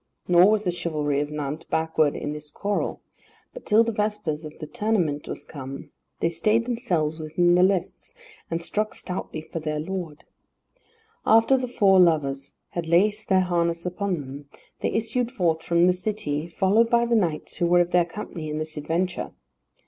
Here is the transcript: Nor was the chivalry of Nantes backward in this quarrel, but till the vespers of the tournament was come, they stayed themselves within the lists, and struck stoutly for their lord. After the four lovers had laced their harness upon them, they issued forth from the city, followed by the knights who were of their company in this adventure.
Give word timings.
Nor 0.27 0.49
was 0.49 0.63
the 0.63 0.71
chivalry 0.71 1.19
of 1.19 1.29
Nantes 1.29 1.69
backward 1.69 2.15
in 2.15 2.33
this 2.33 2.49
quarrel, 2.49 3.01
but 3.53 3.67
till 3.67 3.83
the 3.83 3.91
vespers 3.91 4.43
of 4.45 4.57
the 4.57 4.65
tournament 4.65 5.27
was 5.27 5.43
come, 5.43 5.91
they 6.21 6.29
stayed 6.31 6.65
themselves 6.65 7.19
within 7.19 7.53
the 7.53 7.61
lists, 7.61 8.15
and 8.49 8.63
struck 8.63 8.95
stoutly 8.95 9.41
for 9.41 9.59
their 9.59 9.79
lord. 9.79 10.23
After 11.23 11.55
the 11.55 11.67
four 11.67 11.99
lovers 11.99 12.53
had 12.69 12.87
laced 12.87 13.27
their 13.29 13.41
harness 13.41 13.85
upon 13.85 14.21
them, 14.21 14.49
they 14.79 14.89
issued 14.89 15.29
forth 15.29 15.61
from 15.61 15.85
the 15.85 15.93
city, 15.93 16.47
followed 16.47 16.89
by 16.89 17.05
the 17.05 17.13
knights 17.15 17.57
who 17.57 17.67
were 17.67 17.81
of 17.81 17.91
their 17.91 18.03
company 18.05 18.49
in 18.49 18.57
this 18.57 18.77
adventure. 18.77 19.29